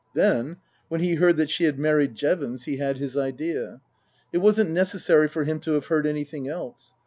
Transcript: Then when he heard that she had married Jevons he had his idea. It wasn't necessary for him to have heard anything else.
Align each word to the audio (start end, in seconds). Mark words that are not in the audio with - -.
Then 0.15 0.57
when 0.87 1.01
he 1.01 1.13
heard 1.13 1.37
that 1.37 1.51
she 1.51 1.65
had 1.65 1.77
married 1.77 2.15
Jevons 2.15 2.63
he 2.63 2.77
had 2.77 2.97
his 2.97 3.15
idea. 3.15 3.81
It 4.33 4.39
wasn't 4.39 4.71
necessary 4.71 5.27
for 5.27 5.43
him 5.43 5.59
to 5.59 5.73
have 5.73 5.85
heard 5.93 6.07
anything 6.07 6.47
else. 6.47 6.95